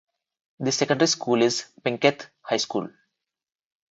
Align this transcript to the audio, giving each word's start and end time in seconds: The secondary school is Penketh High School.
The 0.59 0.71
secondary 0.71 1.05
school 1.05 1.43
is 1.43 1.67
Penketh 1.85 2.25
High 2.41 2.57
School. 2.57 2.89